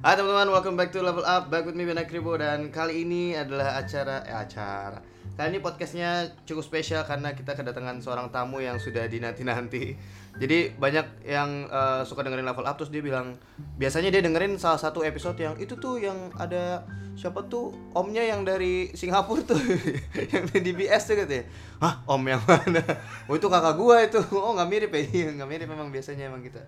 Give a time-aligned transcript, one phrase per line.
[0.00, 3.36] Hai teman-teman, welcome back to Level Up Back with me Ben Akribo Dan kali ini
[3.36, 4.96] adalah acara Eh acara.
[5.36, 9.92] Kali ini podcastnya cukup spesial Karena kita kedatangan seorang tamu yang sudah dinanti-nanti.
[10.40, 13.36] Jadi banyak yang eh, suka dengerin Level Up Terus dia bilang
[13.76, 16.80] Biasanya dia dengerin salah satu episode yang Itu tuh yang ada
[17.20, 17.68] Siapa tuh?
[17.92, 19.60] Omnya yang dari Singapura tuh.
[20.32, 21.44] Yang di BS tuh katanya.
[21.84, 22.80] Hah om yang mana?
[23.28, 24.16] Oh itu kakak gua itu.
[24.32, 25.04] Oh nggak mirip ya?
[25.04, 26.64] Iya, nggak mirip memang biasanya emang kita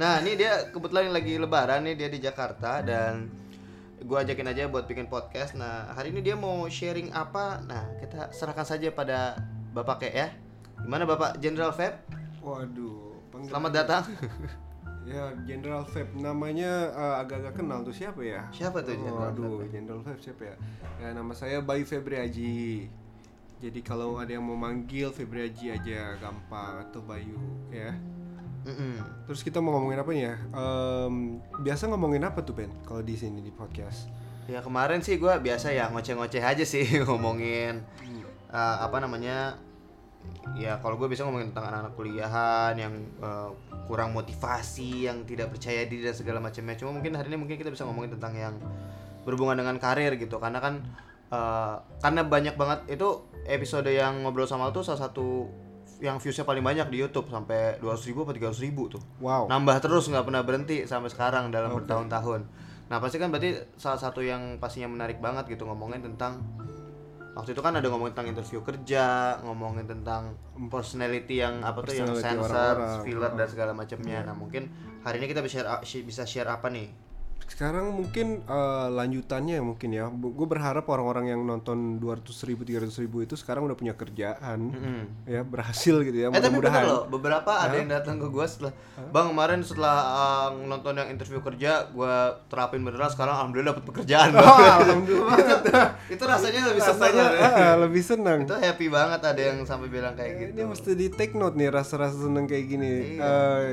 [0.00, 3.28] Nah ini dia kebetulan lagi lebaran nih dia di Jakarta dan
[4.00, 5.52] gue ajakin aja buat bikin podcast.
[5.52, 7.60] Nah hari ini dia mau sharing apa?
[7.68, 9.36] Nah kita serahkan saja pada
[9.76, 10.28] bapak kayak ya.
[10.82, 11.94] Gimana bapak Jenderal Feb?
[12.42, 13.14] Waduh,
[13.46, 14.04] Selamat datang.
[15.02, 18.46] Ya, General Feb namanya eh, agak-agak kenal tuh siapa ya?
[18.54, 19.74] Siapa tuh General Waduh, Feb?
[19.74, 20.56] General Feb siapa ya?
[21.02, 22.86] Ya nama saya Bayu Febri Haji.
[23.58, 27.34] Jadi kalau ada yang mau manggil Febri Haji aja gampang atau Bayu
[27.74, 27.98] ya.
[28.62, 29.26] Mm-mm.
[29.26, 30.34] Terus kita mau ngomongin apa nih ya?
[30.54, 34.06] Em, biasa ngomongin apa tuh Ben kalau di sini di podcast?
[34.46, 37.82] Ya kemarin sih gue biasa ya ngoceh-ngoceh aja sih ngomongin
[38.52, 39.56] eh, apa namanya
[40.54, 43.50] ya kalau gue bisa ngomongin tentang anak-anak kuliahan yang eh,
[43.86, 47.70] kurang motivasi yang tidak percaya diri dan segala macamnya cuma mungkin hari ini mungkin kita
[47.72, 48.54] bisa ngomongin tentang yang
[49.26, 50.82] berhubungan dengan karir gitu karena kan
[51.32, 55.50] eh, karena banyak banget itu episode yang ngobrol sama lu tuh salah satu
[56.02, 59.46] yang viewsnya paling banyak di YouTube sampai 200 ribu atau 300 ribu tuh Wow.
[59.46, 61.86] nambah terus nggak pernah berhenti sampai sekarang dalam Oke.
[61.86, 62.42] bertahun-tahun.
[62.90, 66.42] Nah pasti kan berarti salah satu yang pastinya menarik banget gitu ngomongin tentang
[67.32, 70.36] waktu itu kan ada ngomongin tentang interview kerja, ngomongin tentang
[70.68, 72.74] personality yang apa tuh yang Personality sensor,
[73.06, 74.20] filler dan segala macamnya.
[74.26, 74.68] Nah mungkin
[75.00, 76.90] hari ini kita bisa share, bisa share apa nih?
[77.46, 80.04] Sekarang mungkin eh, lanjutannya ya mungkin ya.
[80.08, 84.72] Gue berharap orang-orang yang nonton 200 ribu, 300 ribu itu sekarang udah punya kerjaan.
[84.72, 85.00] Mm-mm.
[85.24, 86.28] Ya berhasil gitu ya.
[86.28, 86.82] Eh Mudah-mudahan.
[86.84, 88.72] loh, beberapa ada yang datang ke gue setelah
[89.12, 92.14] Bang kemarin setelah uh, nonton yang interview kerja, gue
[92.48, 94.30] terapin beneran sekarang alhamdulillah dapat pekerjaan.
[94.42, 95.54] Oh, alhamdulillah itu,
[96.18, 96.98] itu rasanya lebih senang.
[96.98, 97.40] rasanya loh.
[97.40, 98.38] ah, lebih senang.
[98.42, 101.68] itu happy banget ada yang sampai bilang kayak gitu Ini mesti di take note nih
[101.68, 102.92] rasa-rasa seneng kayak gini.
[103.16, 103.22] Iya.
[103.22, 103.70] Eh,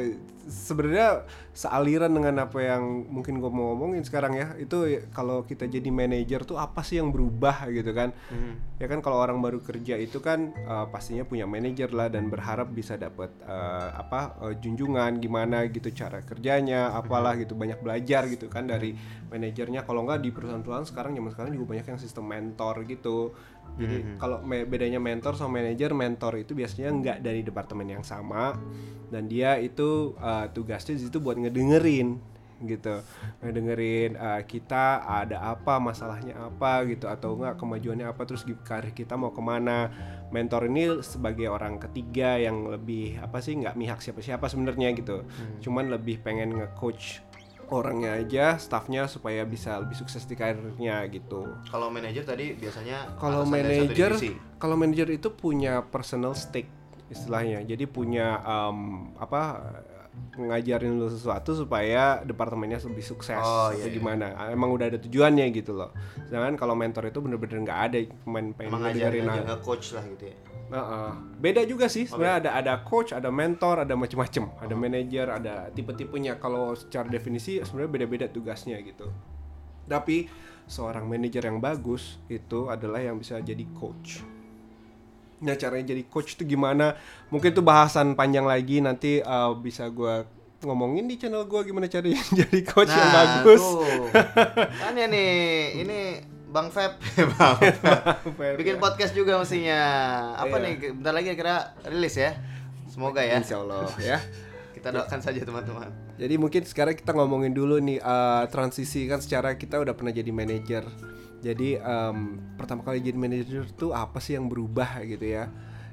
[0.50, 1.24] Sebenarnya
[1.54, 6.44] sealiran dengan apa yang mungkin gue mau ngomongin sekarang ya itu kalau kita jadi manajer
[6.44, 8.12] tuh apa sih yang berubah gitu kan?
[8.34, 8.58] Hmm.
[8.82, 12.74] Ya kan kalau orang baru kerja itu kan eh, pastinya punya manajer lah dan berharap
[12.74, 18.50] bisa dapat eh, apa eh, junjungan gimana gitu cara kerjanya apalah gitu banyak belajar gitu
[18.50, 18.98] kan dari
[19.30, 23.38] manajernya kalau nggak di perusahaan-perusahaan sekarang zaman sekarang juga banyak yang sistem mentor gitu
[23.78, 28.58] jadi kalau me- bedanya mentor sama manajer mentor itu biasanya nggak dari departemen yang sama.
[29.10, 33.00] Dan dia itu eh, tugasnya di situ buat ngedengerin gitu.
[33.40, 37.08] Ngedengerin eh, kita ada apa masalahnya apa gitu.
[37.08, 39.90] Atau enggak kemajuannya apa terus karir kita mau ke mana.
[40.30, 45.24] Mentor ini sebagai orang ketiga yang lebih apa sih nggak mihak siapa-siapa sebenarnya gitu.
[45.64, 47.29] Cuman lebih pengen nge-coach
[47.70, 51.46] orangnya aja staffnya supaya bisa lebih sukses di karirnya gitu.
[51.70, 54.18] Kalau manajer tadi biasanya kalau manajer
[54.58, 56.70] kalau manajer itu punya personal stake
[57.10, 57.66] istilahnya.
[57.66, 59.42] Jadi punya em, apa
[60.40, 63.96] ngajarin lu sesuatu supaya departemennya lebih sukses Oh, atau iya, iya.
[63.96, 64.26] gimana.
[64.50, 65.92] Emang udah ada tujuannya gitu loh.
[66.30, 70.04] Sedangkan kalau mentor itu bener-bener nggak ada cuma pengen emang ngajarin ngedengerin aja nge-coach lah
[70.16, 70.38] gitu ya?
[70.70, 71.10] Heeh.
[71.42, 74.46] beda juga sih sebenarnya ada ada coach ada mentor ada macem-macem.
[74.62, 76.38] Ada manajer ada tipe-tipenya.
[76.38, 79.10] Kalau secara definisi sebenarnya beda-beda tugasnya gitu.
[79.90, 80.30] Tapi
[80.70, 84.39] seorang manajer yang bagus itu adalah yang bisa jadi coach
[85.40, 87.00] Nah caranya jadi coach itu gimana?
[87.28, 90.28] Mungkin itu bahasan panjang lagi nanti uh, bisa gua
[90.60, 93.64] ngomongin di channel gua gimana caranya jadi coach yang bagus.
[93.64, 94.06] Nah, tuh.
[94.84, 95.32] kan ya nih
[95.80, 96.00] ini
[96.50, 96.98] Bang Feb
[97.32, 97.56] Bang
[98.36, 98.58] Feb.
[98.58, 99.80] bikin podcast juga mestinya
[100.36, 100.66] apa Iya.
[100.66, 101.56] nih bentar lagi kira
[101.86, 102.34] rilis ya
[102.90, 104.18] semoga ya Insya Allah ya.
[104.74, 109.56] kita doakan saja teman-teman Jadi mungkin sekarang kita ngomongin dulu nih uh, transisi kan secara
[109.56, 110.84] kita udah pernah jadi manajer.
[111.40, 115.48] Jadi um, pertama kali jadi manajer tuh apa sih yang berubah gitu ya?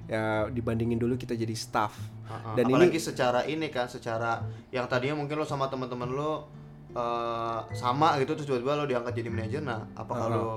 [0.06, 1.94] Ya dibandingin dulu kita jadi staff.
[2.26, 2.54] Uh-uh.
[2.58, 6.50] Dan apalagi ini secara ini kan secara yang tadinya mungkin lo sama teman-teman lo
[6.90, 10.34] eh, sama gitu terus tiba-tiba lo diangkat jadi manajer nah apakah Uh-huh.
[10.34, 10.54] lo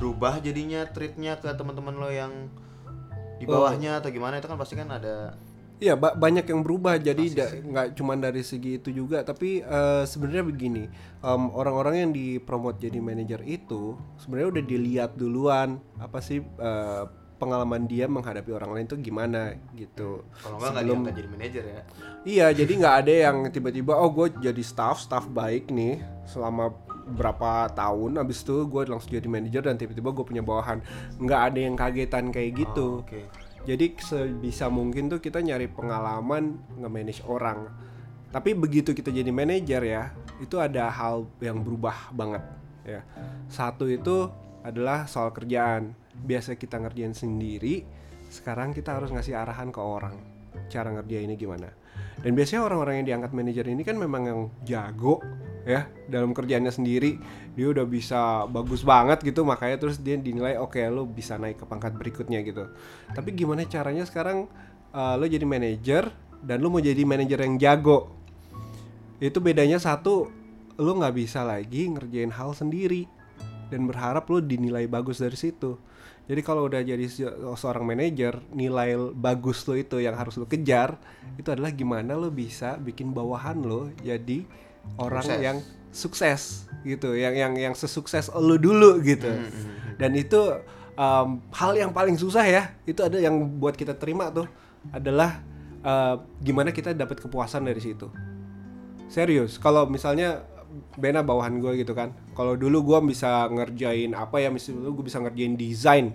[0.00, 2.32] berubah jadinya treatnya ke teman-teman lo yang
[3.36, 3.60] di Oh.
[3.60, 5.36] bawahnya atau gimana itu kan pasti kan ada
[5.82, 6.94] Iya ba- banyak yang berubah.
[6.94, 10.86] Jadi da- nggak cuma dari segi itu juga tapi eh, sebenarnya begini
[11.18, 17.02] em, orang-orang yang dipromot jadi manajer itu sebenarnya udah dilihat duluan apa sih eh,
[17.34, 20.22] pengalaman dia menghadapi orang lain tuh gimana gitu.
[20.38, 21.80] Kalau nggak nggak Sebelum- jadi manajer ya.
[22.22, 26.70] Iya, jadi nggak ada yang tiba-tiba oh gue jadi staff, staff baik nih selama
[27.02, 30.78] berapa tahun, abis itu gue langsung jadi manajer dan tiba-tiba gue punya bawahan.
[31.18, 33.02] Nggak ada yang kagetan kayak gitu.
[33.02, 33.26] Oh, oke
[33.62, 37.70] Jadi sebisa mungkin tuh kita nyari pengalaman nge-manage orang.
[38.32, 40.10] Tapi begitu kita jadi manajer ya,
[40.40, 42.42] itu ada hal yang berubah banget
[42.82, 43.00] ya.
[43.46, 44.26] Satu itu
[44.66, 45.94] adalah soal kerjaan.
[46.12, 47.84] Biasa kita ngerjain sendiri,
[48.32, 50.16] sekarang kita harus ngasih arahan ke orang
[50.68, 51.68] cara ngerjainnya gimana.
[52.22, 55.20] Dan biasanya orang-orang yang diangkat manajer ini kan memang yang jago
[55.62, 57.18] ya dalam kerjaannya sendiri
[57.52, 61.60] dia udah bisa bagus banget gitu makanya terus dia dinilai oke okay, lo bisa naik
[61.60, 62.72] ke pangkat berikutnya gitu.
[63.12, 64.48] Tapi gimana caranya sekarang
[64.96, 66.08] uh, lo jadi manajer
[66.40, 68.08] dan lo mau jadi manajer yang jago?
[69.20, 70.32] Itu bedanya satu
[70.80, 73.04] lo nggak bisa lagi ngerjain hal sendiri
[73.68, 75.76] dan berharap lo dinilai bagus dari situ.
[76.22, 77.04] Jadi kalau udah jadi
[77.58, 80.96] seorang manajer nilai bagus lo itu yang harus lo kejar
[81.36, 84.46] itu adalah gimana lo bisa bikin bawahan lo jadi
[84.98, 85.42] orang sukses.
[85.42, 85.58] yang
[85.92, 86.40] sukses
[86.82, 89.74] gitu yang yang yang sesukses lo dulu gitu mm -hmm.
[90.00, 90.40] dan itu
[90.96, 94.48] um, hal yang paling susah ya itu ada yang buat kita terima tuh
[94.90, 95.40] adalah
[95.86, 98.10] uh, gimana kita dapat kepuasan dari situ
[99.06, 100.42] serius kalau misalnya
[100.96, 105.20] Bena bawahan gue gitu kan kalau dulu gue bisa ngerjain apa ya misalnya gue bisa
[105.20, 106.06] ngerjain desain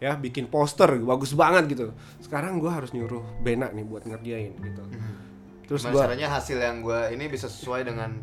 [0.00, 1.92] ya bikin poster bagus banget gitu
[2.24, 5.27] sekarang gue harus nyuruh Bena nih buat ngerjain gitu hmm.
[5.68, 8.16] Terus gue caranya hasil yang gue ini bisa sesuai dengan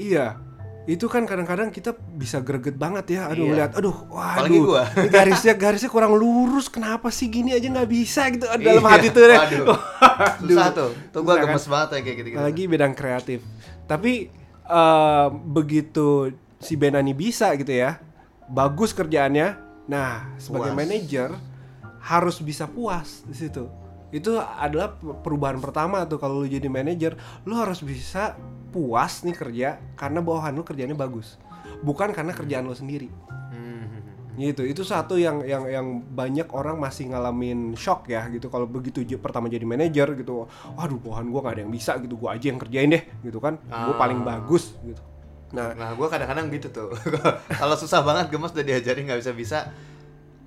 [0.00, 0.40] iya
[0.82, 3.54] itu kan kadang-kadang kita bisa greget banget ya aduh iya.
[3.54, 4.82] lihat aduh waduh gua.
[5.14, 8.90] garisnya garisnya kurang lurus kenapa sih gini aja nggak bisa gitu dalam iya.
[8.90, 9.78] hati tuh deh waduh.
[10.42, 11.42] susah tuh tuh gue kan?
[11.46, 12.42] gemes banget ya kayak gitu, -gitu.
[12.42, 13.40] lagi bidang kreatif
[13.86, 14.34] tapi
[14.66, 18.02] uh, begitu si Benani bisa gitu ya
[18.50, 19.54] bagus kerjaannya
[19.86, 21.30] nah sebagai manajer
[22.02, 23.70] harus bisa puas di situ
[24.12, 27.16] itu adalah perubahan pertama tuh kalau lu jadi manajer.
[27.48, 28.36] Lu harus bisa
[28.68, 31.40] puas nih kerja karena bawahan lu kerjanya bagus.
[31.80, 33.08] Bukan karena kerjaan lu sendiri.
[33.50, 34.04] Hmm.
[34.36, 34.68] gitu.
[34.68, 38.52] Itu satu yang yang yang banyak orang masih ngalamin shock ya gitu.
[38.52, 40.44] Kalau begitu pertama jadi manajer gitu
[40.76, 42.20] waduh bawahan gua gak ada yang bisa gitu.
[42.20, 43.56] Gua aja yang kerjain deh gitu kan.
[43.72, 43.88] Ah.
[43.88, 45.00] gue paling bagus gitu.
[45.56, 46.92] Nah nah gue kadang-kadang gitu tuh.
[47.60, 49.58] Kalau susah banget gemes udah diajarin nggak bisa bisa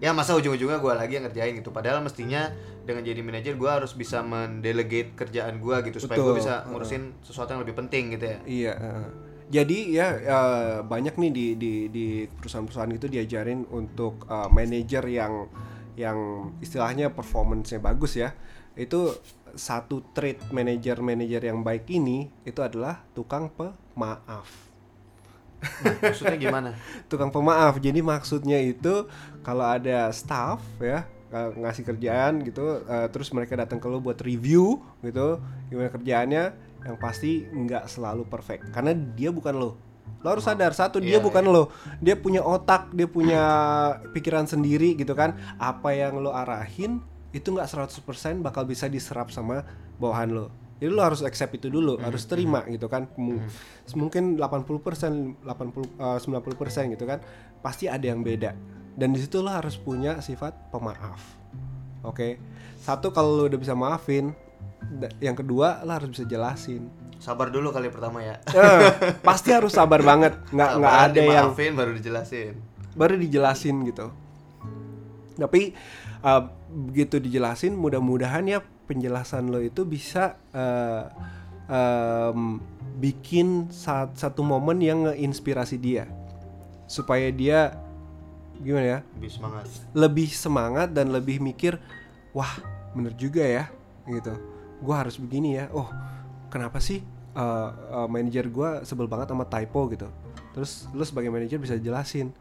[0.04, 1.72] ya masa ujung-ujungnya gue lagi yang ngerjain gitu.
[1.72, 2.52] Padahal mestinya
[2.86, 7.56] dengan jadi manajer gue harus bisa mendelegate kerjaan gue gitu supaya gue bisa ngurusin sesuatu
[7.56, 8.38] yang lebih penting gitu ya.
[8.46, 9.08] Iya uh.
[9.46, 15.50] jadi ya uh, banyak nih di di di perusahaan-perusahaan itu diajarin untuk uh, manajer yang
[15.96, 18.36] yang istilahnya performance-nya bagus ya.
[18.76, 19.16] Itu
[19.56, 24.65] satu trait manajer-manajer yang baik ini itu adalah tukang pemaaf
[25.62, 26.70] Nah, maksudnya gimana?
[27.12, 27.80] Tukang pemaaf.
[27.80, 29.08] Jadi maksudnya itu
[29.42, 34.80] kalau ada staff ya ngasih kerjaan gitu, uh, terus mereka datang ke lo buat review
[35.04, 36.44] gitu, gimana kerjaannya,
[36.88, 39.72] yang pasti nggak selalu perfect karena dia bukan lo.
[40.24, 41.52] Lo harus sadar satu dia yeah, bukan yeah.
[41.52, 41.64] lo,
[42.00, 43.44] dia punya otak, dia punya
[44.16, 45.36] pikiran sendiri gitu kan.
[45.60, 47.04] Apa yang lo arahin
[47.36, 49.68] itu nggak 100% bakal bisa diserap sama
[50.00, 52.04] bawahan lo jadi lo harus accept itu dulu, hmm.
[52.04, 52.70] harus terima hmm.
[52.76, 53.08] gitu kan.
[53.16, 53.48] Hmm.
[53.96, 57.24] Mungkin 80%, 80 uh, 90% gitu kan.
[57.64, 58.52] Pasti ada yang beda.
[58.96, 61.20] Dan di situ lo harus punya sifat pemaaf.
[62.04, 62.12] Oke.
[62.12, 62.32] Okay?
[62.84, 64.36] Satu kalau lo udah bisa maafin,
[65.24, 66.92] yang kedua lo harus bisa jelasin.
[67.24, 68.36] Sabar dulu kali pertama ya.
[68.52, 68.92] Eh,
[69.24, 70.36] pasti harus sabar banget.
[70.52, 72.54] Nggak nggak ada yang maafin baru dijelasin.
[73.00, 74.12] Baru dijelasin gitu.
[75.40, 75.72] Tapi
[76.20, 81.10] uh, begitu dijelasin mudah-mudahan ya penjelasan lo itu bisa uh,
[81.70, 82.62] um,
[83.02, 86.06] bikin saat satu momen yang ngeinspirasi dia.
[86.86, 87.76] Supaya dia
[88.62, 89.00] gimana ya?
[89.18, 89.66] Lebih semangat.
[89.92, 91.82] Lebih semangat dan lebih mikir
[92.32, 92.56] wah
[92.96, 93.66] bener juga ya
[94.08, 94.38] gitu.
[94.80, 95.68] Gue harus begini ya.
[95.74, 95.90] Oh
[96.48, 97.04] kenapa sih
[97.36, 97.70] uh,
[98.06, 100.08] uh, manajer gue sebel banget sama typo gitu.
[100.56, 102.32] Terus lo sebagai manajer bisa jelasin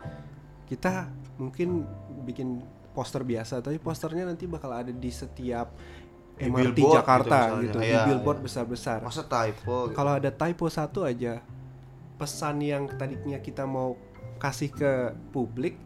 [0.64, 1.85] kita mungkin
[2.25, 2.62] bikin
[2.95, 5.75] poster biasa tapi posternya nanti bakal ada di setiap
[6.35, 8.45] MRT billboard Jakarta gitu, gitu di iya, billboard iya.
[8.50, 8.99] besar-besar.
[9.07, 9.91] Masa typo?
[9.91, 9.95] Gitu.
[9.95, 11.38] Kalau ada typo satu aja,
[12.19, 13.95] pesan yang tadinya kita mau
[14.38, 14.93] kasih ke
[15.31, 15.79] publik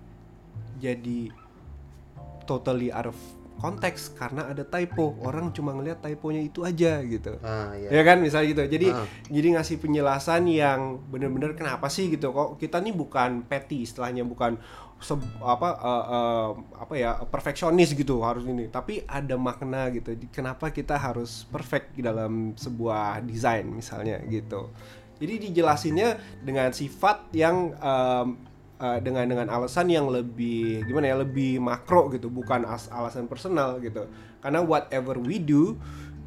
[0.81, 1.29] jadi
[2.49, 3.19] totally out of
[3.59, 7.91] konteks karena ada typo orang cuma ngeliat typonya itu aja gitu ah, iya.
[7.91, 9.07] ya kan misalnya gitu jadi ah.
[9.27, 14.63] jadi ngasih penjelasan yang bener-bener kenapa sih gitu kok kita nih bukan petty istilahnya bukan
[14.99, 16.49] se apa uh, uh,
[16.83, 18.67] apa ya perfeksionis gitu harus ini.
[18.67, 24.75] Tapi ada makna gitu kenapa kita harus perfect di dalam sebuah desain misalnya gitu.
[25.19, 28.39] Jadi dijelasinnya dengan sifat yang um,
[28.79, 33.83] uh, dengan dengan alasan yang lebih gimana ya lebih makro gitu bukan as alasan personal
[33.83, 34.07] gitu.
[34.39, 35.75] Karena whatever we do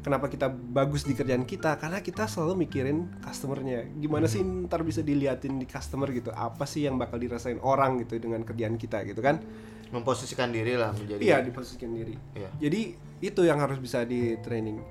[0.02, 1.78] kenapa kita bagus di kerjaan kita?
[1.78, 3.86] Karena kita selalu mikirin customernya.
[3.96, 6.34] Gimana sih ntar bisa diliatin di customer gitu?
[6.34, 9.38] Apa sih yang bakal dirasain orang gitu dengan kerjaan kita gitu kan?
[9.94, 12.16] Memposisikan diri lah menjadi iya diposisikan diri.
[12.34, 12.50] Iya.
[12.58, 12.80] jadi
[13.22, 14.82] itu yang harus bisa di training.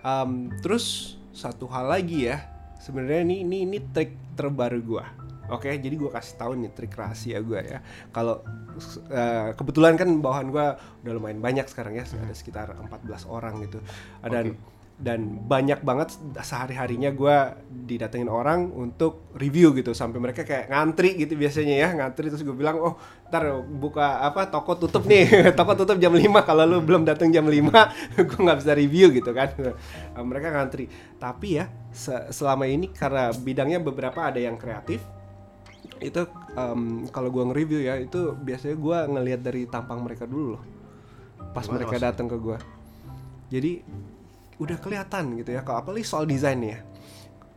[0.00, 2.46] Um, terus satu hal lagi ya,
[2.78, 5.04] sebenarnya ini ini ini trik terbaru gua.
[5.50, 7.78] Oke, jadi gua kasih tahu nih trik rahasia gua ya.
[8.14, 8.40] Kalau
[9.10, 13.82] uh, kebetulan kan bawahan gua udah lumayan banyak sekarang ya, ada sekitar 14 orang gitu.
[14.22, 14.54] Dan
[15.00, 16.12] dan banyak banget
[16.44, 21.88] sehari harinya gua didatengin orang untuk review gitu sampai mereka kayak ngantri gitu biasanya ya
[21.96, 22.28] ngantri.
[22.28, 22.94] Terus gue bilang oh
[23.32, 25.50] ntar buka apa toko tutup nih.
[25.58, 27.56] Toko tutup jam 5 kalau lu belum datang jam 5
[28.28, 29.50] gue nggak bisa review gitu kan.
[30.14, 30.86] Mereka ngantri.
[31.16, 35.00] Tapi ya se selama ini karena bidangnya beberapa ada yang kreatif
[36.00, 36.24] itu
[36.56, 40.62] um, kalau gua nge-review ya itu biasanya gua ngelihat dari tampang mereka dulu loh.
[41.52, 42.56] Pas Gimana mereka datang ke gua.
[43.52, 43.84] Jadi
[44.60, 46.80] udah kelihatan gitu ya kalau apalagi soal desain ya.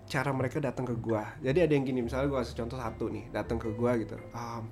[0.08, 1.24] Cara mereka datang ke gua.
[1.40, 4.20] Jadi ada yang gini misalnya gua kasih contoh satu nih datang ke gua gitu.
[4.36, 4.64] Um,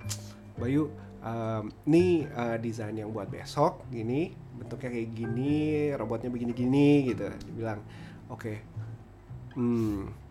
[0.60, 0.92] Bayu
[1.24, 5.56] um, ini uh, desain yang buat besok gini bentuknya kayak gini
[5.96, 7.32] robotnya begini-gini gitu.
[7.48, 7.80] Dibilang
[8.28, 8.58] oke okay.
[9.56, 10.22] hmm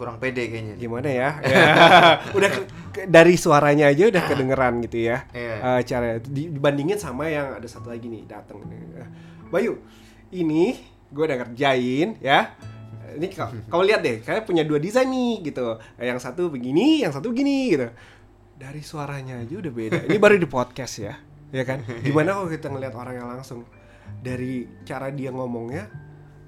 [0.00, 0.74] kurang pede kayaknya.
[0.80, 1.64] gimana ya, ya.
[2.32, 2.48] Udah
[3.08, 5.24] dari suaranya aja udah kedengeran gitu ya.
[5.30, 5.54] Iya.
[5.62, 8.62] uh, cara dibandingin sama yang ada satu lagi nih datang
[9.50, 9.82] Bayu
[10.30, 10.78] ini
[11.10, 12.54] gue udah ngerjain ya.
[13.10, 15.78] Ini kau, kau lihat deh kayak punya dua desain nih gitu.
[15.98, 17.88] Yang satu begini yang satu begini gitu.
[18.60, 20.00] Dari suaranya aja udah beda.
[20.06, 21.14] Ini baru di podcast ya
[21.50, 21.82] ya kan?
[22.06, 23.66] Gimana kalau kita ngelihat orang yang langsung?
[24.10, 25.86] Dari cara dia ngomongnya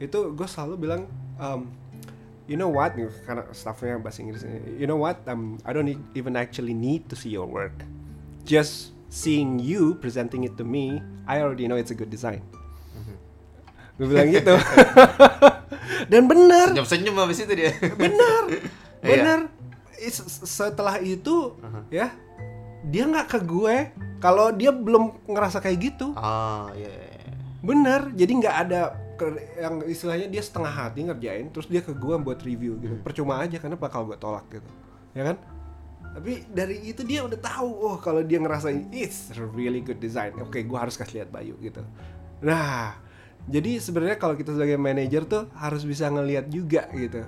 [0.02, 1.06] itu gue selalu bilang
[1.38, 1.70] um,
[2.46, 2.94] you know what?
[3.26, 4.42] Karena staffnya bahasa Inggris
[4.76, 5.22] you know what?
[5.26, 7.74] Um, I don't need, even actually need to see your work.
[8.42, 12.42] Just seeing you presenting it to me I already know it's a good design.
[14.00, 14.56] Gue bilang gitu.
[16.10, 16.72] Dan benar.
[16.72, 17.72] Senyum senyum habis itu dia.
[17.96, 18.42] Benar.
[19.02, 19.18] Iya.
[19.18, 19.38] benar.
[19.98, 21.58] Is- setelah itu
[21.90, 22.14] ya
[22.86, 23.90] dia nggak ke gue
[24.22, 26.14] kalau dia belum ngerasa kayak gitu.
[26.14, 27.34] Ah iya iya, iya.
[27.66, 29.01] bener jadi nggak ada
[29.58, 32.96] yang istilahnya dia setengah hati ngerjain terus dia ke gue buat review gitu.
[33.04, 34.70] Percuma aja karena bakal gue tolak gitu?
[35.16, 35.36] Ya kan?
[36.12, 40.36] Tapi dari itu dia udah tahu oh kalau dia ngerasain it's really good design.
[40.42, 41.80] Oke gue harus kasih lihat Bayu gitu.
[42.44, 42.98] Nah
[43.46, 47.24] jadi sebenarnya kalau kita sebagai manajer tuh harus bisa ngelihat juga gitu.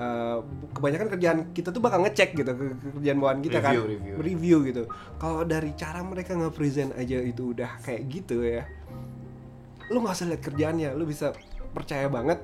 [0.00, 0.38] Eh,
[0.72, 3.76] kebanyakan kerjaan kita tuh bakal ngecek gitu ke ke kerjaan bawaan kita kan.
[3.76, 4.14] Review, review.
[4.16, 4.82] review gitu.
[5.20, 8.64] Kalau dari cara mereka nge-present aja itu udah kayak gitu ya
[9.90, 11.34] lu nggak usah lihat kerjaannya lu bisa
[11.74, 12.38] percaya banget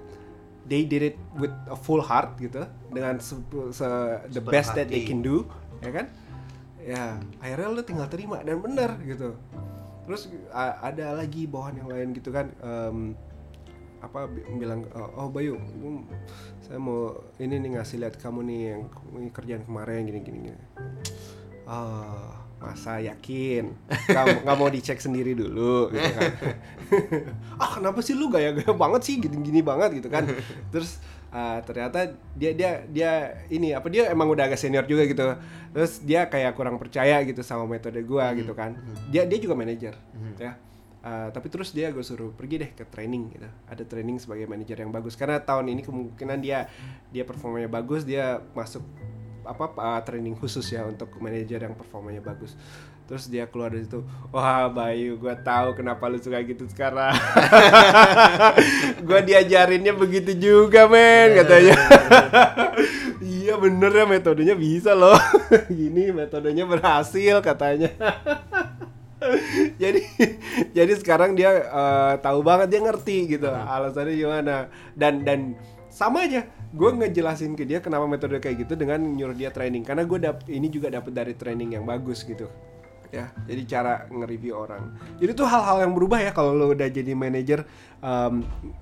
[0.67, 3.39] they did it with a full heart gitu dengan se,
[3.71, 5.47] se- the best that they can do
[5.79, 6.07] ya kan?
[6.83, 9.39] Ya akhirnya lu tinggal terima dan bener gitu.
[10.07, 13.15] Terus ada lagi bawahan yang lain gitu kan em,
[14.03, 16.07] apa bi- bilang oh Bayu gua-
[16.63, 18.83] saya mau ini nih ngasih lihat kamu nih yang
[19.31, 20.61] kerjaan kemarin gini gini gini.
[21.67, 23.77] Oh masa yakin?
[24.45, 26.33] Nggak mau dicek sendiri dulu gitu kan.
[27.61, 29.15] Ah kenapa sih lu gaya-gaya banget sih?
[29.19, 30.25] Gini-gini banget gitu kan.
[30.71, 31.03] Terus
[31.35, 33.13] ah, ternyata dia dia dia
[33.51, 35.25] ini apa dia emang udah agak senior juga gitu.
[35.75, 38.79] Terus dia kayak kurang percaya gitu sama metode gua gitu kan.
[39.13, 39.95] dia dia juga manajer
[40.39, 40.55] ya.
[41.07, 43.47] Uh, tapi terus dia gue suruh pergi deh ke training gitu.
[43.71, 45.15] Ada training sebagai manajer yang bagus.
[45.15, 46.67] Karena tahun ini kemungkinan dia
[47.15, 48.83] dia performanya bagus dia masuk
[49.47, 52.59] apa uh, training khusus ya untuk manajer yang performanya bagus.
[53.07, 54.03] Terus dia keluar dari situ
[54.35, 57.15] wah Bayu gue tahu kenapa lu suka gitu sekarang.
[59.07, 61.75] Gue diajarinnya begitu juga men katanya.
[63.27, 65.15] Iya bener ya metodenya bisa loh.
[65.71, 67.95] Gini metodenya berhasil katanya.
[69.79, 70.03] Jadi
[70.77, 74.67] jadi sekarang dia eh, tahu banget dia ngerti gitu alasannya gimana.
[74.99, 75.55] Dan dan
[75.97, 76.45] sama aja
[76.77, 79.81] gue ngejelasin ke dia kenapa metode kayak gitu dengan nyuruh dia training.
[79.81, 82.53] Karena gue dap ini juga dapet dari training yang bagus gitu.
[83.09, 84.93] Ya jadi cara nge-review orang.
[85.17, 87.65] Jadi tuh hal-hal yang berubah ya kalau lo udah jadi manajer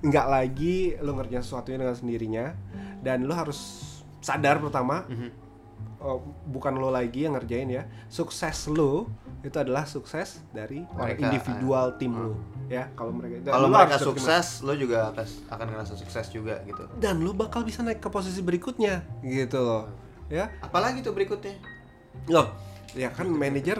[0.03, 2.45] nggak lagi lo ngerjain sesuatunya dengan sendirinya
[2.99, 3.59] dan lo harus
[4.19, 5.07] sadar pertama
[6.03, 6.19] oh,
[6.51, 7.87] bukan lo lagi yang ngerjain ya.
[8.11, 9.07] Sukses lo
[9.45, 12.33] itu adalah sukses dari Mereka, individual tim lo
[12.65, 12.89] ya.
[12.97, 16.89] Kalau mereka kalau mereka sukses lo juga akan akan ngerasa sukses juga gitu.
[16.97, 19.85] Dan lo bakal bisa naik ke posisi berikutnya gitu loh
[20.27, 20.49] ya.
[20.65, 21.61] Apalagi tuh berikutnya?
[22.33, 22.57] Loh
[22.95, 23.75] ya kan manajer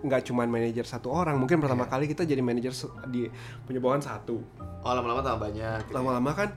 [0.00, 2.72] nggak cuman manajer satu orang mungkin pertama kali kita jadi manajer
[3.12, 3.28] di
[3.68, 4.40] punya bawahan satu.
[4.82, 5.94] Oh lama-lama tambah banyak gitu.
[5.94, 6.48] lama-lama kan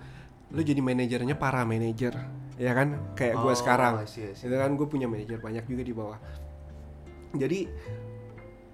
[0.55, 2.15] lu jadi manajernya para manajer
[2.57, 3.13] ya kan?
[3.13, 4.01] Kayak gue Oh, sekarang.
[4.01, 4.49] I see, I see.
[4.49, 6.17] itu kan gue punya manajer banyak juga di bawah.
[7.35, 7.67] Jadi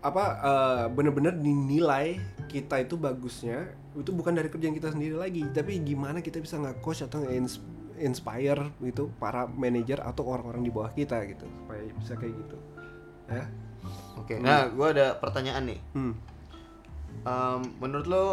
[0.03, 2.19] apa eh, bener-bener dinilai
[2.51, 7.07] kita itu bagusnya itu bukan dari kerjaan kita sendiri lagi tapi gimana kita bisa nge-coach
[7.07, 7.63] atau nge-
[8.03, 12.57] inspire gitu para manajer atau orang-orang di bawah kita gitu supaya bisa kayak gitu.
[13.31, 13.45] Ya?
[14.19, 15.79] Oke nah gue ada pertanyaan nih.
[15.95, 16.13] Hmm.
[17.23, 18.25] Em, menurut lo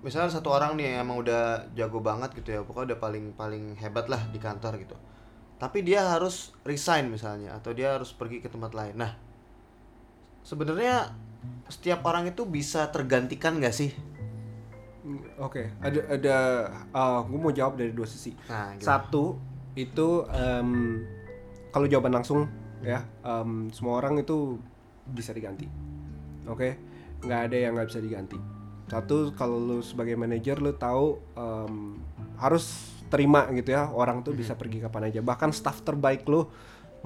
[0.00, 3.64] misalnya satu orang nih yang emang udah jago banget gitu ya pokoknya udah paling paling
[3.76, 4.96] hebat lah di kantor gitu
[5.56, 8.94] tapi dia harus resign misalnya atau dia harus pergi ke tempat lain.
[9.00, 9.25] Nah
[10.46, 11.10] sebenarnya
[11.66, 13.90] setiap orang itu bisa tergantikan nggak sih
[15.38, 16.36] Oke, ada ada
[17.30, 18.34] gue mau jawab dari dua sisi.
[18.50, 18.82] nah gimana?
[18.82, 19.38] Satu
[19.78, 20.98] itu em,
[21.70, 22.50] kalau jawaban langsung
[22.82, 24.58] ya em, semua orang itu
[25.06, 25.70] bisa diganti.
[26.50, 26.74] Oke,
[27.22, 28.38] nggak ada yang nggak bisa diganti.
[28.90, 32.02] Satu kalau lu sebagai manajer lu tahu em,
[32.42, 35.22] harus terima gitu ya orang tuh bisa pergi kapan aja.
[35.22, 36.50] Bahkan staff terbaik lu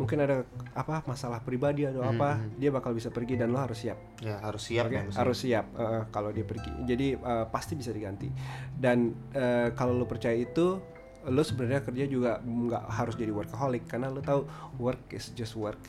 [0.00, 0.36] mungkin ada
[0.72, 3.98] apa masalah pribadi atau apa dia bakal bisa pergi dan lo harus siap.
[4.24, 6.72] ya harus siap Oke, ya harus siap eh, kalau dia pergi.
[6.88, 8.32] Jadi eh, pasti bisa diganti.
[8.72, 10.80] Dan eh, kalau lo percaya itu,
[11.28, 14.48] lo sebenarnya kerja juga nggak harus jadi workaholic karena lo tahu
[14.80, 15.80] work is just work.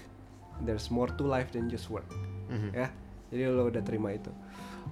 [0.62, 2.06] There's more to life than just work.
[2.52, 2.76] Mhm.
[2.76, 2.92] Ya,
[3.32, 4.30] jadi lo udah terima itu.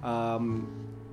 [0.00, 0.64] Em,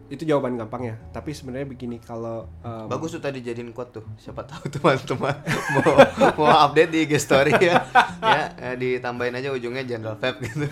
[0.08, 0.96] itu jawaban gampangnya.
[1.12, 4.06] Tapi sebenarnya begini kalau em, Bagus tuh tadi jadiin quote tuh.
[4.16, 5.36] Siapa tahu teman-teman
[5.76, 5.92] mau
[6.36, 7.84] mau update di IG story ya.
[8.20, 10.64] ya, eh, ditambahin aja ujungnya General Fab gitu.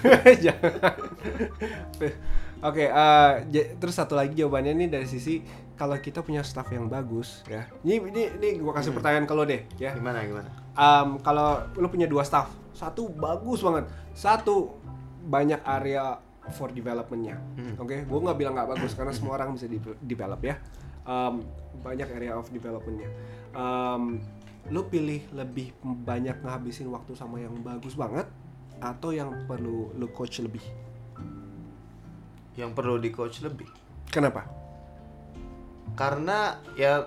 [2.66, 5.44] Oke, eh, j- terus satu lagi jawabannya nih dari sisi
[5.76, 7.68] kalau kita punya staff yang bagus ya.
[7.84, 9.94] Ini ini ini gua kasih pertanyaan ke lo deh ya.
[9.94, 10.50] Gimana gimana?
[10.74, 14.74] Em, kalau lo punya dua staff, satu bagus banget, satu
[15.26, 16.20] banyak area
[16.54, 17.42] for developmentnya.
[17.82, 20.56] Oke, gua nggak bilang nggak bagus karena semua orang bisa di develop ya.
[21.06, 21.42] Em,
[21.82, 23.10] banyak area of developmentnya.
[23.54, 24.22] Em,
[24.74, 28.26] lo pilih lebih banyak ngabisin waktu sama yang bagus banget
[28.82, 30.62] atau yang perlu lo coach lebih?
[32.58, 33.70] Yang perlu di coach lebih.
[34.10, 34.46] Kenapa?
[35.94, 37.06] Karena ya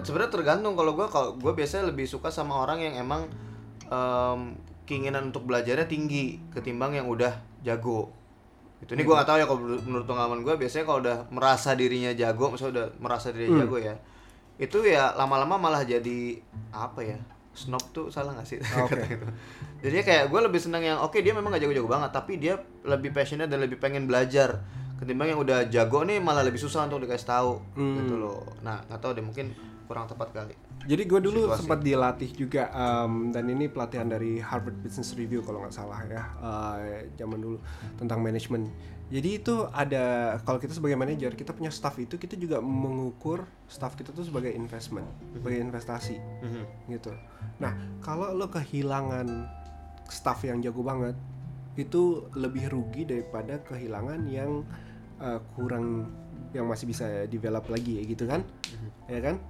[0.00, 3.28] sebenarnya tergantung kalau gua kalau gue biasanya lebih suka sama orang yang emang
[3.88, 7.32] em, keinginan untuk belajarnya tinggi ketimbang yang udah
[7.64, 8.21] jago.
[8.82, 12.10] Itu ini gua nggak tahu ya kalau menurut- pengalaman gue biasanya kalau udah merasa dirinya
[12.12, 13.94] jago, misalnya udah merasa dirinya jago ya,
[14.58, 16.42] itu ya lama-lama malah jadi
[16.74, 17.18] apa ya?
[17.52, 18.58] Snob tuh salah gak sih?
[18.64, 19.26] Kata gitu.
[19.84, 23.12] Jadinya kayak gue lebih senang yang oke dia memang gak jago-jago banget, tapi dia lebih
[23.12, 24.64] passionate dan lebih pengen belajar
[24.98, 28.46] ketimbang yang udah jago nih malah lebih susah untuk dikasih tahu gitu loh.
[28.62, 29.50] Nah nggak tahu deh mungkin
[29.86, 30.54] kurang tepat kali.
[30.82, 31.58] Jadi gue dulu Situasi.
[31.62, 36.22] sempat dilatih juga em, dan ini pelatihan dari Harvard Business Review kalau nggak salah ya
[36.42, 37.58] eh, zaman dulu
[37.98, 38.66] tentang manajemen.
[39.12, 43.92] Jadi itu ada kalau kita sebagai manajer kita punya staff itu kita juga mengukur staff
[43.92, 45.04] kita tuh sebagai investment,
[45.36, 46.16] sebagai investasi
[46.88, 47.12] gitu.
[47.60, 49.28] Nah kalau lo kehilangan
[50.08, 51.14] staff yang jago banget
[51.76, 54.64] itu lebih rugi daripada kehilangan yang
[55.20, 56.08] eh, kurang
[56.52, 58.44] yang masih bisa develop lagi ya gitu kan,
[59.08, 59.40] ya kan?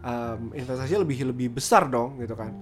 [0.00, 2.52] Um, investasinya lebih lebih besar dong gitu kan.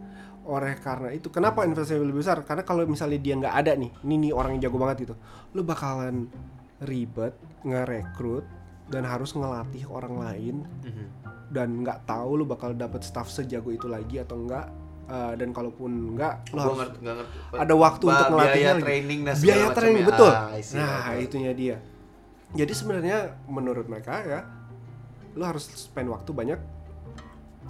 [0.46, 2.40] Oleh karena itu kenapa investasinya lebih besar?
[2.46, 5.14] Karena kalau misalnya dia nggak ada nih ini nih orang yang jago banget gitu
[5.52, 6.30] lu bakalan
[6.80, 8.44] ribet ngerekrut
[8.86, 10.56] dan harus ngelatih orang lain.
[11.46, 14.66] Dan nggak tahu lu bakal dapet staff sejago itu lagi atau enggak
[15.06, 17.38] Uh, dan kalaupun enggak lu Gue harus ngerti, ngerti.
[17.54, 19.76] ada waktu Ba- untuk ngelatihnya biaya training dan biaya macamnya.
[19.78, 20.32] training betul.
[20.34, 21.22] Ah, see, nah oke.
[21.22, 21.76] itunya dia.
[22.50, 24.40] Jadi sebenarnya menurut mereka ya
[25.38, 26.58] lu harus spend waktu banyak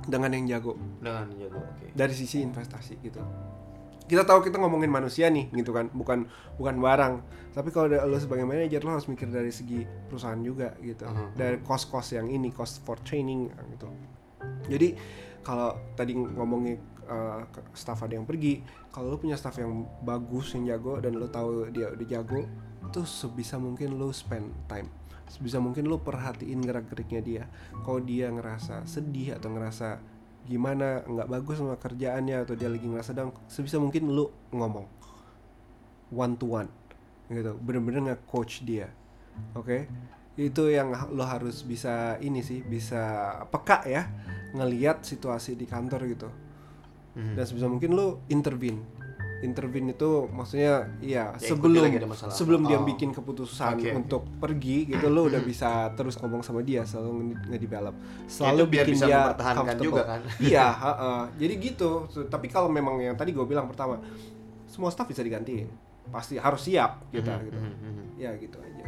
[0.06, 1.58] dengan yang jago dengan jago.
[1.60, 1.90] Oke.
[1.92, 3.20] dari sisi investasi gitu
[4.06, 7.14] kita tahu kita ngomongin manusia nih gitu kan bukan bukan barang
[7.50, 11.34] tapi kalau lo sebagai manajer lo harus mikir dari segi perusahaan juga gitu Mhm.
[11.34, 13.90] dari cost cost yang ini cost for training gitu
[14.70, 14.94] jadi
[15.42, 17.42] kalau tadi ngomongin uh,
[17.72, 21.66] staff ada yang pergi kalau lo punya staff yang bagus yang jago dan lo tahu
[21.70, 22.46] dia udah jago
[22.86, 24.86] itu sebisa mungkin lo spend time
[25.26, 27.44] sebisa mungkin lo perhatiin gerak geriknya dia.
[27.82, 29.98] Kalau dia ngerasa sedih atau ngerasa
[30.46, 34.86] gimana nggak bagus sama kerjaannya atau dia lagi ngerasa down sebisa mungkin lo ngomong.
[36.14, 36.70] One to one
[37.26, 37.58] gitu.
[37.58, 38.90] Bener-bener nge-coach dia
[39.52, 39.90] oke?
[40.36, 44.06] Itu yang lo harus bisa ini sih bisa peka ya
[44.54, 46.30] ngeliat situasi di kantor gitu.
[47.16, 47.32] Mhm.
[47.32, 48.84] dan sebisa mungkin lo intervene
[49.38, 51.84] intervene itu maksudnya iya Ya, ikuti sebelum
[52.30, 52.84] sebelum dia Oh.
[52.84, 53.90] bikin keputusan oke.
[53.94, 58.56] untuk pergi gitu lo udah bisa terus ngomong sama dia selalu nge- nge-develop Ya, selalu
[58.58, 59.86] itu biar bikin bisa dia mempertahankan comfortable.
[59.86, 60.20] juga kan.
[60.48, 61.12] iya ha-ha.
[61.32, 64.00] jadi gitu So, tapi kalau memang yang tadi gue bilang pertama
[64.66, 65.68] semua staff bisa diganti
[66.06, 68.04] pasti harus siap kita Mhm, gitu mhm, mhm.
[68.16, 68.84] ya gitu aja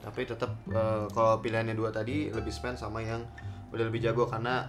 [0.00, 3.20] Tapi tetap eh, kalau pilihannya dua tadi lebih spend sama yang
[3.68, 4.64] udah lebih jago karena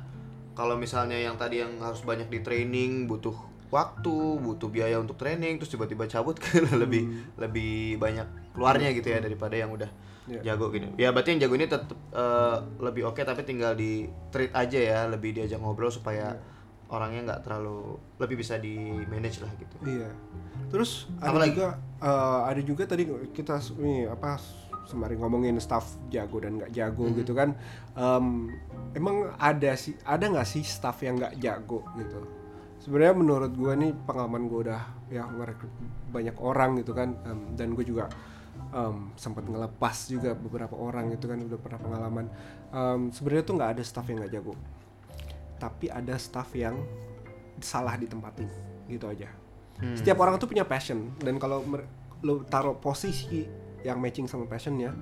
[0.52, 3.32] kalau misalnya yang tadi yang harus banyak di training butuh
[3.72, 9.20] waktu, butuh biaya untuk training terus tiba-tiba cabut kan lebih lebih banyak keluarnya gitu ya
[9.20, 9.90] daripada yang udah
[10.22, 10.54] Iya.
[10.54, 10.86] jago gitu.
[10.96, 15.00] Ya berarti yang jago ini tetap eh, lebih oke tapi tinggal di treat aja ya,
[15.08, 16.38] lebih diajak ngobrol supaya
[16.88, 19.76] orangnya nggak terlalu lebih bisa di manage lah gitu.
[19.82, 20.14] Iya.
[20.70, 21.52] Terus ada Apa lagi?
[21.52, 21.68] juga
[22.00, 23.04] eh, ada juga tadi
[23.34, 24.38] kita ini apa
[24.84, 27.16] sembari ngomongin staff jago dan nggak jago Mhm.
[27.18, 27.58] gitu kan
[27.94, 28.26] em,
[28.92, 32.22] emang ada sih ada nggak sih staff yang nggak jago gitu
[32.82, 35.70] sebenarnya menurut gue nih pengalaman gue udah ya ngerekrut
[36.10, 38.10] banyak orang gitu kan em, dan gue juga
[38.72, 42.26] em, sempat ngelepas juga beberapa orang itu kan udah pernah pengalaman
[42.70, 44.54] Em, sebenarnya tuh nggak ada staff yang nggak jago
[45.58, 46.74] tapi ada staff yang
[47.60, 48.50] salah ditempatin
[48.88, 49.30] gitu aja
[49.74, 49.98] Hmm.
[49.98, 51.66] setiap orang tuh punya passion dan kalau
[52.22, 53.50] lo taruh posisi
[53.82, 54.94] yang matching sama passionnya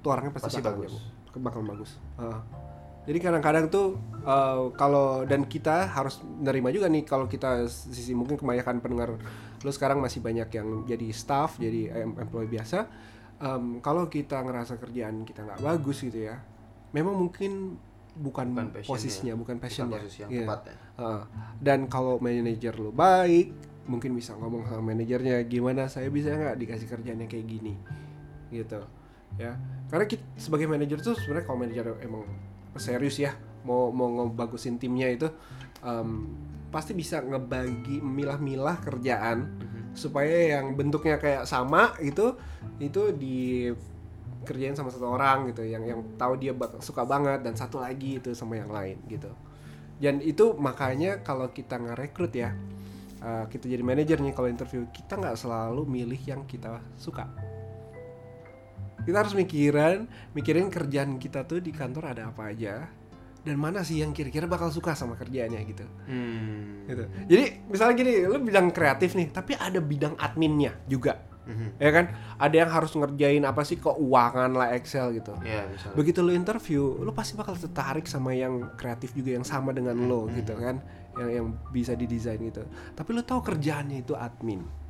[0.00, 0.94] tuh orangnya pasti, Pasti bakal bagus.
[0.96, 1.38] jago.
[1.38, 2.40] bakal bagus Heeh.
[3.06, 8.34] Jadi kadang-kadang tuh eh, kalau dan kita harus nerima juga nih kalau kita sisi mungkin
[8.34, 9.14] kebanyakan pendengar
[9.56, 12.86] lo sekarang masih banyak yang jadi staff jadi em- employee biasa
[13.36, 16.40] Em, kalau kita ngerasa kerjaan kita nggak bagus gitu ya
[16.90, 17.76] memang mungkin
[18.16, 20.40] bukan, Bukan posisinya bukan passionnya posisi yang Iya.
[20.40, 20.76] tepat ya.
[20.96, 21.22] Heeh.
[21.60, 23.52] dan kalau manajer lo baik
[23.84, 27.76] mungkin bisa ngomong sama manajernya gimana saya bisa nggak dikasih kerjaan yang kayak gini
[28.48, 28.80] gitu
[29.36, 29.52] ya
[29.86, 32.24] karena kita sebagai manajer tuh sebenarnya kalau manajer emang
[32.78, 33.34] serius ya
[33.66, 35.28] mau mau ngebagusin timnya itu
[35.82, 36.30] em,
[36.70, 39.48] pasti bisa ngebagi milah-milah kerjaan
[39.96, 42.36] supaya yang bentuknya kayak sama gitu
[42.76, 43.72] itu di
[44.46, 48.22] kerjain sama satu orang gitu yang yang tahu dia bak- suka banget dan satu lagi
[48.22, 49.32] itu sama yang lain gitu.
[49.96, 52.52] Dan itu makanya kalau kita ngerekrut ya
[53.24, 57.26] uh, kita jadi manajer nih kalau interview kita nggak selalu milih yang kita suka
[59.06, 62.90] kita harus mikirin mikirin kerjaan kita tuh di kantor ada apa aja.
[63.46, 65.86] Dan mana sih yang kira-kira bakal suka sama kerjaannya gitu.
[66.10, 66.82] Hmm.
[66.90, 67.06] gitu.
[67.30, 71.22] Jadi misalnya gini lu bidang kreatif nih tapi ada bidang adminnya juga.
[71.46, 71.78] Mhm.
[71.78, 72.10] ya kan?
[72.42, 75.30] Ada yang harus ngerjain apa sih keuangan lah Excel gitu.
[75.46, 75.94] Iya, bisa.
[75.94, 80.26] begitu lo interview lo pasti bakal tertarik sama yang kreatif juga yang sama dengan lo
[80.34, 80.82] gitu kan?
[81.14, 82.66] Yang yang bisa didesain gitu.
[82.98, 84.85] Tapi lo tahu kerjaannya itu admin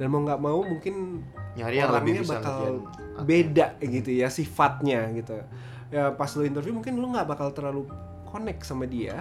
[0.00, 1.20] dan mau nggak mau mungkin
[1.52, 3.24] Nyari yang lebih orangnya bisa bakal ngerjain.
[3.28, 5.36] beda gitu ya sifatnya gitu.
[5.92, 7.84] Ya pas lo interview mungkin lo nggak bakal terlalu
[8.24, 9.20] connect sama dia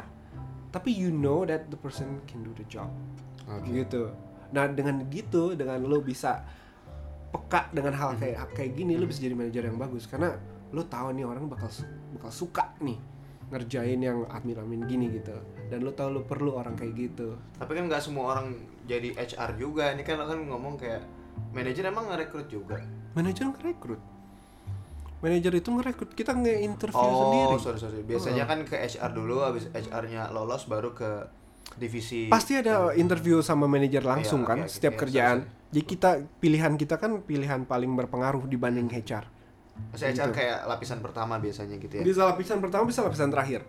[0.72, 2.88] tapi you know that the person can do the job.
[3.52, 3.68] Oke.
[3.68, 4.16] gitu.
[4.56, 6.40] Nah dengan gitu dengan lo bisa
[7.32, 10.08] peka dengan hal kayak kayak gini lo bisa jadi manajer yang bagus.
[10.08, 10.32] Karena
[10.72, 11.68] lo tahu nih orang bakal
[12.16, 12.96] bakal suka nih
[13.52, 15.36] ngerjain yang admin admin gini gitu.
[15.68, 17.36] Dan lo tahu lo perlu orang kayak gitu.
[17.60, 19.92] Tapi kan nggak semua orang jadi HR juga.
[19.92, 21.04] Ini kan kan ngomong kayak
[21.52, 22.80] manajer emang ngerekrut juga.
[23.12, 24.00] manajer ngerekrut
[25.22, 27.56] manajer itu ngerekrut kita nge-interview Oh, sendiri.
[27.62, 28.00] sorry sorry.
[28.02, 31.30] Biasanya kan ke HR dulu, habis HR-nya lolos baru ke
[31.72, 32.28] divisi.
[32.28, 35.38] pasti ada interview sama manajer langsung Iya, kan oke, setiap oke, kerjaan.
[35.46, 36.10] sorry, jadi kita
[36.40, 39.24] pilihan kita kan pilihan paling berpengaruh dibanding HR
[39.90, 42.04] Maksudnya HR kayak lapisan pertama biasanya gitu ya.
[42.04, 43.62] bisa lapisan pertama bisa lapisan terakhir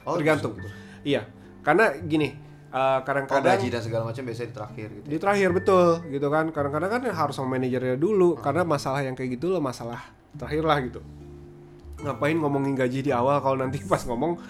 [0.00, 0.68] Oh, tergantung gitu.
[1.06, 1.24] iya
[1.60, 2.38] karena gini eh,
[2.70, 5.06] Oh, kadang-kadang gaji dan segala macam biasanya di terakhir gitu.
[5.06, 9.34] di terakhir betul gitu kan kadang-kadang kan harus sama manajernya dulu karena masalah yang kayak
[9.34, 10.00] gitu loh masalah
[10.32, 11.00] terakhir lah gitu
[12.00, 14.40] ngapain ngomongin gaji di awal kalau nanti pas ngomong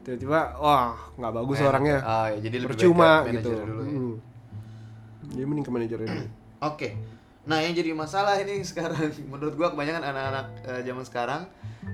[0.00, 3.90] tiba-tiba wah nggak bagus Eh, orangnya Ah, ya, jadi lebih percuma gitu dulu ya.
[3.90, 4.14] Hmm.
[5.28, 6.26] jadi mending ke manajernya dulu
[6.70, 6.88] Oke.
[7.50, 11.42] Nah, yang jadi masalah ini sekarang menurut gua kebanyakan anak-anak eh, zaman sekarang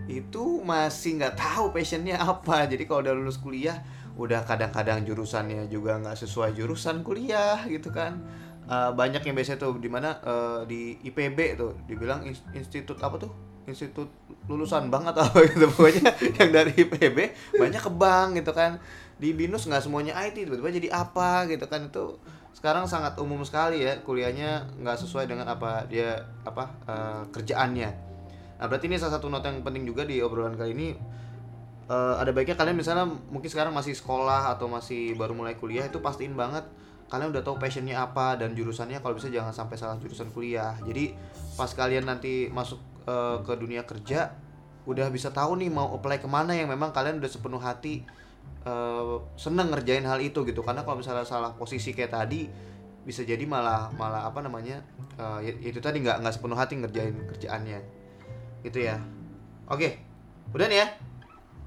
[0.04, 2.68] itu masih nggak tahu passionnya apa.
[2.68, 3.80] Jadi kalau udah lulus kuliah,
[4.20, 8.20] udah kadang-kadang jurusannya juga nggak sesuai jurusan kuliah gitu kan.
[8.68, 13.16] Eh, banyak yang biasanya tuh di mana eh, di IPB tuh dibilang ins- institut apa
[13.16, 13.32] tuh?
[13.64, 14.12] Institut
[14.46, 17.18] lulusan bank atau apa gitu pokoknya yang dari IPB
[17.56, 18.76] banyak ke bank gitu kan.
[19.16, 22.20] Di BINUS nggak semuanya IT tiba-tiba jadi apa gitu kan itu
[22.56, 26.16] sekarang sangat umum sekali ya kuliahnya nggak sesuai dengan apa dia
[26.48, 27.90] apa eh, kerjaannya.
[28.56, 30.88] Nah berarti ini salah satu note yang penting juga di obrolan kali ini
[31.86, 36.02] Eh, ada baiknya kalian misalnya mungkin sekarang masih sekolah atau masih baru mulai kuliah itu
[36.02, 36.66] pastiin banget
[37.06, 40.74] kalian udah tahu passionnya apa dan jurusannya kalau bisa jangan sampai salah jurusan kuliah.
[40.82, 41.14] Jadi
[41.54, 44.34] pas kalian nanti masuk eh, ke dunia kerja
[44.86, 48.02] udah bisa tahu nih mau apply ke mana yang memang kalian udah sepenuh hati
[48.64, 50.60] eh, seneng ngerjain hal itu gitu.
[50.62, 52.48] Karena kalau misalnya salah posisi kayak tadi
[53.06, 54.82] bisa jadi malah malah apa namanya
[55.38, 57.78] ya- itu tadi nggak nggak sepenuh hati ngerjain kerjaannya.
[58.66, 58.98] Gitu ya.
[59.70, 59.98] Oke
[60.54, 60.88] udah nih ya.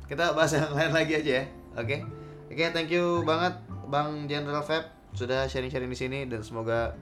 [0.08, 1.46] Kita bahas yang lain lagi aja ya.
[1.80, 2.04] Oke.
[2.50, 3.56] Oke thank you banget
[3.88, 6.94] bang General Feb sudah sharing-sharing di sini dan semoga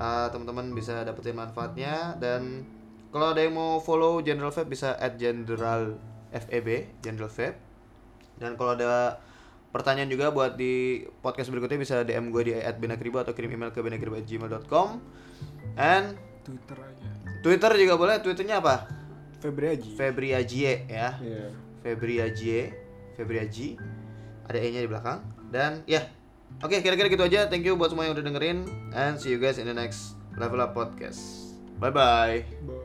[0.00, 2.14] uh, teman-teman bisa dapetin manfaatnya.
[2.20, 2.64] Dan
[3.10, 5.98] kalau ada yang mau follow General Feb bisa at General
[6.30, 7.58] FEB General Feb
[8.40, 9.20] dan kalau ada
[9.70, 13.78] pertanyaan juga buat di podcast berikutnya bisa DM gue di @benakribo atau kirim email ke
[13.78, 14.88] benakribo@gmail.com
[15.78, 17.08] and Twitter aja.
[17.40, 18.16] Twitter juga boleh.
[18.18, 18.90] Twitternya apa?
[19.40, 19.90] Febri Aji.
[19.96, 21.16] Febri Ajie ya.
[21.20, 21.46] Iya.
[21.80, 22.74] Febri Ajie
[23.16, 23.76] Febri Aji.
[24.48, 25.20] Ada E nya di belakang.
[25.52, 26.08] Dan ya.
[26.60, 27.46] Oke kira-kira gitu aja.
[27.46, 28.66] Thank you buat semua yang udah dengerin.
[28.96, 31.54] And see you guys in the next level up podcast.
[31.80, 32.79] Bye bye Bye.